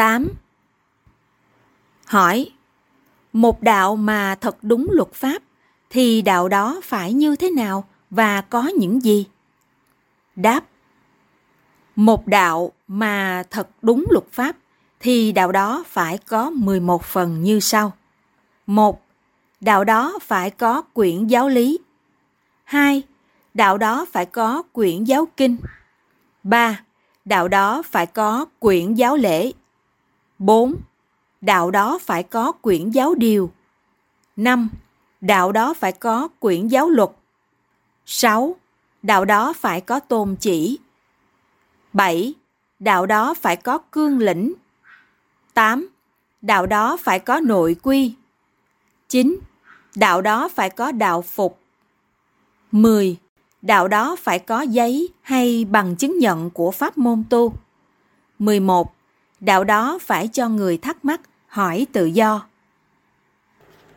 [0.00, 0.28] 8.
[2.06, 2.50] Hỏi,
[3.32, 5.42] một đạo mà thật đúng luật pháp
[5.90, 9.26] thì đạo đó phải như thế nào và có những gì?
[10.36, 10.64] Đáp,
[11.96, 14.56] một đạo mà thật đúng luật pháp
[15.00, 17.92] thì đạo đó phải có 11 phần như sau.
[18.66, 19.02] một
[19.60, 21.78] Đạo đó phải có quyển giáo lý.
[22.64, 23.02] 2.
[23.54, 25.56] Đạo đó phải có quyển giáo kinh.
[26.42, 26.80] 3.
[27.24, 29.52] Đạo đó phải có quyển giáo lễ.
[30.40, 30.76] 4.
[31.40, 33.50] Đạo đó phải có quyển giáo điều.
[34.36, 34.68] 5.
[35.20, 37.10] Đạo đó phải có quyển giáo luật.
[38.06, 38.56] 6.
[39.02, 40.78] Đạo đó phải có tôn chỉ.
[41.92, 42.34] 7.
[42.78, 44.52] Đạo đó phải có cương lĩnh.
[45.54, 45.88] 8.
[46.42, 48.14] Đạo đó phải có nội quy.
[49.08, 49.38] 9.
[49.94, 51.58] Đạo đó phải có đạo phục.
[52.72, 53.16] 10.
[53.62, 57.52] Đạo đó phải có giấy hay bằng chứng nhận của pháp môn tu.
[58.38, 58.99] 11.
[59.40, 62.49] Đạo đó phải cho người thắc mắc hỏi tự do.